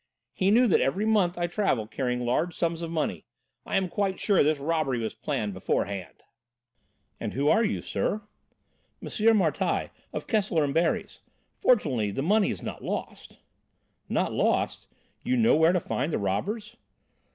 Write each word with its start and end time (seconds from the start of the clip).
He 0.33 0.49
knew 0.49 0.65
that 0.65 0.81
every 0.81 1.05
month 1.05 1.37
I 1.37 1.45
travel, 1.45 1.85
carrying 1.85 2.21
large 2.25 2.55
sums 2.55 2.81
of 2.81 2.89
money. 2.89 3.27
I 3.67 3.77
am 3.77 3.87
quite 3.87 4.19
sure 4.19 4.41
this 4.41 4.57
robbery 4.57 4.97
was 4.97 5.13
planned 5.13 5.53
beforehand." 5.53 6.23
"And 7.19 7.33
who 7.35 7.49
are 7.49 7.63
you, 7.63 7.83
sir?" 7.83 8.23
"M. 8.99 9.37
Martialle, 9.37 9.91
of 10.11 10.25
Kessler 10.25 10.67
& 10.67 10.73
Barriès. 10.73 11.19
Fortunately 11.59 12.09
the 12.09 12.23
money 12.23 12.49
is 12.49 12.63
not 12.63 12.83
lost." 12.83 13.37
"Not 14.09 14.33
lost! 14.33 14.87
You 15.21 15.37
know 15.37 15.55
where 15.55 15.71
to 15.71 15.79
find 15.79 16.11
the 16.11 16.17
robbers?" 16.17 16.77